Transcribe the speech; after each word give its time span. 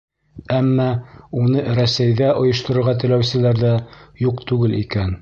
Әммә 0.59 0.87
уны 1.41 1.61
Рәсәйҙә 1.81 2.33
ойошторорға 2.41 2.99
теләүселәр 3.05 3.65
ҙә 3.67 3.79
юҡ 4.29 4.47
түгел 4.53 4.79
икән. 4.85 5.09